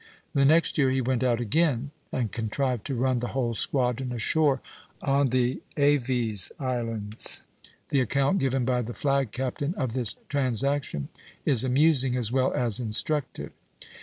[0.33, 4.59] The next year he went out again and contrived to run the whole squadron ashore
[4.99, 7.43] on the Aves Islands.
[7.89, 11.09] The account given by the flag captain of this transaction
[11.45, 13.51] is amusing as well as instructive.